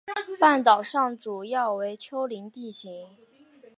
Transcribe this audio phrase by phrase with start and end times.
[0.39, 3.07] 半岛上主要为丘陵地形。